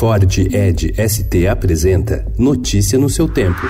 Ford 0.00 0.38
Ed 0.38 0.94
ST 0.96 1.46
apresenta 1.46 2.24
Notícia 2.38 2.98
no 2.98 3.10
seu 3.10 3.28
tempo. 3.28 3.60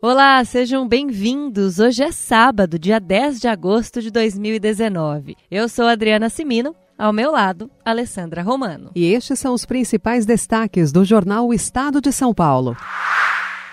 Olá, 0.00 0.44
sejam 0.44 0.86
bem-vindos. 0.86 1.80
Hoje 1.80 2.04
é 2.04 2.12
sábado, 2.12 2.78
dia 2.78 3.00
10 3.00 3.40
de 3.40 3.48
agosto 3.48 4.00
de 4.00 4.12
2019. 4.12 5.34
Eu 5.50 5.68
sou 5.68 5.86
Adriana 5.86 6.30
Simino. 6.30 6.76
Ao 6.96 7.12
meu 7.12 7.32
lado, 7.32 7.68
Alessandra 7.84 8.40
Romano. 8.40 8.92
E 8.94 9.12
estes 9.12 9.40
são 9.40 9.52
os 9.52 9.66
principais 9.66 10.24
destaques 10.24 10.92
do 10.92 11.04
jornal 11.04 11.48
O 11.48 11.52
Estado 11.52 12.00
de 12.00 12.12
São 12.12 12.32
Paulo. 12.32 12.76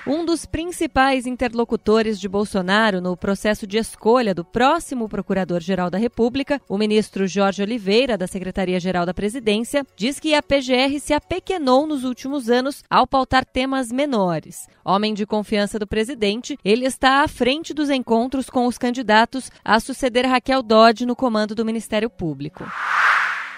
Um 0.07 0.23
dos 0.23 0.45
principais 0.45 1.25
interlocutores 1.25 2.19
de 2.19 2.29
Bolsonaro 2.29 3.01
no 3.01 3.17
processo 3.17 3.65
de 3.65 3.79
escolha 3.79 4.35
do 4.35 4.45
próximo 4.45 5.09
Procurador-Geral 5.09 5.89
da 5.89 5.97
República, 5.97 6.61
o 6.69 6.77
ministro 6.77 7.25
Jorge 7.25 7.63
Oliveira, 7.63 8.15
da 8.15 8.27
Secretaria-Geral 8.27 9.03
da 9.03 9.15
Presidência, 9.15 9.83
diz 9.95 10.19
que 10.19 10.35
a 10.35 10.43
PGR 10.43 10.99
se 10.99 11.11
apequenou 11.11 11.87
nos 11.87 12.03
últimos 12.03 12.51
anos 12.51 12.83
ao 12.87 13.07
pautar 13.07 13.43
temas 13.43 13.91
menores. 13.91 14.67
Homem 14.83 15.11
de 15.11 15.25
confiança 15.25 15.79
do 15.79 15.87
presidente, 15.87 16.55
ele 16.63 16.85
está 16.85 17.23
à 17.23 17.27
frente 17.27 17.73
dos 17.73 17.89
encontros 17.89 18.47
com 18.47 18.67
os 18.67 18.77
candidatos 18.77 19.49
a 19.63 19.79
suceder 19.79 20.27
Raquel 20.27 20.61
Dodge 20.61 21.03
no 21.03 21.15
comando 21.15 21.55
do 21.55 21.65
Ministério 21.65 22.11
Público. 22.11 22.63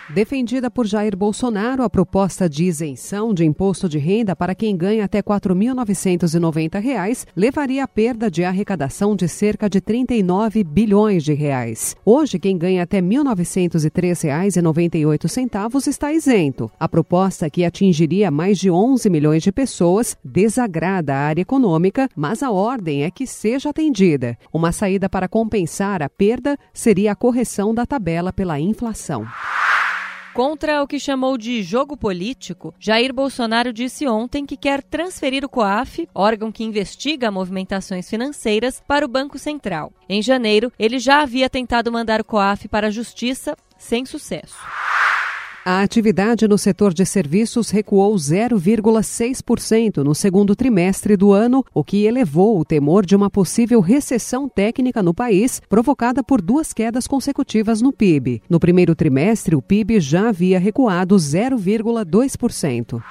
Defendida 0.10 0.72
por 0.72 0.88
Jair 0.88 1.18
Bolsonaro, 1.18 1.84
a 1.84 1.90
proposta 1.90 2.48
de 2.48 2.64
isenção 2.64 3.34
de 3.34 3.44
imposto 3.44 3.90
de 3.90 3.98
renda 3.98 4.38
para 4.38 4.56
quem 4.56 4.78
ganha 4.78 5.04
até 5.04 5.18
R$ 5.18 5.24
4.990 5.24 7.28
levaria 7.36 7.84
a 7.84 7.88
perda 7.88 8.32
de 8.32 8.46
arrecadação 8.46 9.18
de 9.18 9.28
cerca 9.28 9.70
de 9.70 9.82
39 9.82 10.64
bilhões 10.64 11.26
de 11.26 11.34
reais. 11.34 11.94
Hoje, 12.06 12.40
quem 12.40 12.58
ganha 12.58 12.84
até 12.84 13.02
R$ 13.02 13.04
1.903,98 13.04 15.88
está 15.88 16.14
isento. 16.14 16.72
A 16.80 16.88
proposta, 16.88 17.50
que 17.50 17.66
atingiria 17.66 18.32
mais 18.32 18.58
de 18.58 18.72
11 18.72 19.10
milhões 19.10 19.44
de 19.44 19.52
pessoas, 19.52 20.16
desagrada 20.24 21.14
a 21.14 21.18
área 21.18 21.42
econômica, 21.42 22.08
mas 22.16 22.42
a 22.42 22.50
ordem 22.50 23.04
é 23.04 23.12
que 23.12 23.28
seja 23.28 23.72
atendida. 23.72 24.38
Uma 24.54 24.72
saída 24.72 25.10
para 25.10 25.28
compensar 25.28 26.02
a 26.02 26.08
perda 26.08 26.58
seria 26.74 27.12
a 27.12 27.16
correção 27.16 27.76
da 27.76 27.86
tabela 27.86 28.32
pela 28.32 28.58
inflação. 28.58 29.28
Contra 30.38 30.84
o 30.84 30.88
que 30.88 31.00
chamou 31.00 31.36
de 31.36 31.64
jogo 31.64 31.98
político, 31.98 32.72
Jair 32.80 33.12
Bolsonaro 33.12 33.74
disse 33.74 34.08
ontem 34.08 34.46
que 34.46 34.56
quer 34.56 34.84
transferir 34.84 35.44
o 35.44 35.50
COAF, 35.50 36.08
órgão 36.14 36.52
que 36.52 36.64
investiga 36.64 37.32
movimentações 37.32 38.08
financeiras, 38.08 38.80
para 38.88 39.04
o 39.04 39.10
Banco 39.10 39.40
Central. 39.40 39.92
Em 40.08 40.22
janeiro, 40.22 40.72
ele 40.78 41.00
já 41.00 41.24
havia 41.24 41.50
tentado 41.50 41.92
mandar 41.92 42.22
o 42.22 42.24
COAF 42.24 42.68
para 42.68 42.86
a 42.86 42.92
Justiça, 42.92 43.58
sem 43.80 44.06
sucesso. 44.06 44.54
A 45.70 45.82
atividade 45.82 46.48
no 46.48 46.58
setor 46.58 46.94
de 46.94 47.06
serviços 47.06 47.72
recuou 47.72 48.16
0,6% 48.16 49.98
no 49.98 50.16
segundo 50.16 50.56
trimestre 50.56 51.18
do 51.18 51.34
ano, 51.34 51.62
o 51.74 51.84
que 51.84 52.06
elevou 52.06 52.58
o 52.58 52.64
temor 52.64 53.06
de 53.06 53.18
uma 53.18 53.30
possível 53.30 53.82
recessão 53.82 54.48
técnica 54.48 55.04
no 55.04 55.14
país, 55.14 55.62
provocada 55.68 56.24
por 56.24 56.42
duas 56.42 56.72
quedas 56.72 57.06
consecutivas 57.06 57.82
no 57.82 57.92
PIB. 57.92 58.42
No 58.50 58.62
primeiro 58.62 58.96
trimestre, 58.96 59.58
o 59.58 59.62
PIB 59.62 60.00
já 60.00 60.30
havia 60.30 60.58
recuado 60.58 61.18
0,2%. 61.18 63.04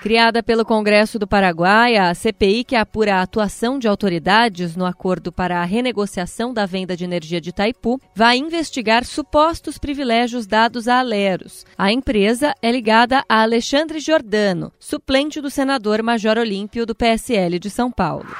Criada 0.00 0.42
pelo 0.42 0.64
Congresso 0.64 1.18
do 1.18 1.26
Paraguai, 1.26 1.98
a 1.98 2.14
CPI, 2.14 2.64
que 2.64 2.74
apura 2.74 3.16
a 3.16 3.22
atuação 3.22 3.78
de 3.78 3.86
autoridades 3.86 4.74
no 4.74 4.86
acordo 4.86 5.30
para 5.30 5.60
a 5.60 5.64
renegociação 5.64 6.54
da 6.54 6.64
venda 6.64 6.96
de 6.96 7.04
energia 7.04 7.38
de 7.38 7.50
Itaipu, 7.50 8.00
vai 8.14 8.38
investigar 8.38 9.04
supostos 9.04 9.76
privilégios 9.76 10.46
dados 10.46 10.88
a 10.88 11.00
Aleros. 11.00 11.66
A 11.76 11.92
empresa 11.92 12.54
é 12.62 12.72
ligada 12.72 13.22
a 13.28 13.42
Alexandre 13.42 14.00
Giordano, 14.00 14.72
suplente 14.80 15.38
do 15.38 15.50
senador 15.50 16.02
Major 16.02 16.38
Olímpio 16.38 16.86
do 16.86 16.94
PSL 16.94 17.58
de 17.58 17.68
São 17.68 17.92
Paulo. 17.92 18.34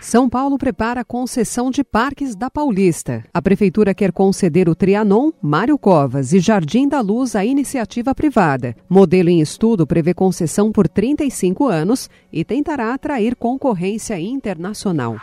São 0.00 0.28
Paulo 0.28 0.56
prepara 0.56 1.00
a 1.00 1.04
concessão 1.04 1.72
de 1.72 1.82
parques 1.82 2.36
da 2.36 2.48
Paulista. 2.48 3.24
A 3.34 3.42
prefeitura 3.42 3.92
quer 3.92 4.12
conceder 4.12 4.68
o 4.68 4.74
Trianon, 4.74 5.32
Mário 5.42 5.76
Covas 5.76 6.32
e 6.32 6.38
Jardim 6.38 6.88
da 6.88 7.00
Luz 7.00 7.34
à 7.34 7.44
iniciativa 7.44 8.14
privada. 8.14 8.76
Modelo 8.88 9.28
em 9.28 9.40
estudo 9.40 9.86
prevê 9.86 10.14
concessão 10.14 10.70
por 10.70 10.86
35 10.88 11.66
anos 11.66 12.08
e 12.32 12.44
tentará 12.44 12.94
atrair 12.94 13.34
concorrência 13.34 14.18
internacional. 14.20 15.16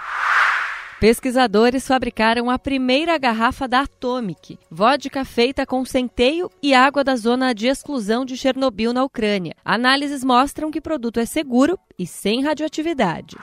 Pesquisadores 0.99 1.87
fabricaram 1.87 2.49
a 2.49 2.59
primeira 2.59 3.17
garrafa 3.17 3.67
da 3.67 3.81
Atomic, 3.81 4.59
vodka 4.69 5.23
feita 5.23 5.65
com 5.65 5.85
centeio 5.85 6.49
e 6.61 6.73
água 6.73 7.03
da 7.03 7.15
zona 7.15 7.53
de 7.53 7.67
exclusão 7.67 8.25
de 8.25 8.35
Chernobyl 8.35 8.91
na 8.91 9.03
Ucrânia. 9.03 9.55
Análises 9.63 10.23
mostram 10.23 10.69
que 10.69 10.79
o 10.79 10.81
produto 10.81 11.19
é 11.19 11.25
seguro 11.25 11.79
e 11.97 12.05
sem 12.05 12.43
radioatividade. 12.43 13.37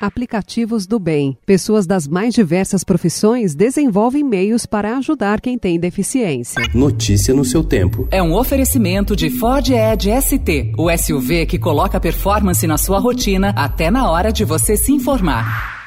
Aplicativos 0.00 0.86
do 0.86 1.00
Bem. 1.00 1.36
Pessoas 1.44 1.84
das 1.84 2.06
mais 2.06 2.32
diversas 2.32 2.84
profissões 2.84 3.56
desenvolvem 3.56 4.22
meios 4.22 4.64
para 4.64 4.96
ajudar 4.96 5.40
quem 5.40 5.58
tem 5.58 5.78
deficiência. 5.78 6.62
Notícia 6.72 7.34
no 7.34 7.44
seu 7.44 7.64
tempo. 7.64 8.06
É 8.10 8.22
um 8.22 8.32
oferecimento 8.32 9.16
de 9.16 9.28
Ford 9.28 9.68
Edge 9.68 10.10
ST, 10.22 10.72
o 10.78 10.88
SUV 10.96 11.46
que 11.46 11.58
coloca 11.58 11.98
performance 11.98 12.64
na 12.64 12.78
sua 12.78 13.00
rotina 13.00 13.52
até 13.56 13.90
na 13.90 14.08
hora 14.08 14.32
de 14.32 14.44
você 14.44 14.76
se 14.76 14.92
informar. 14.92 15.77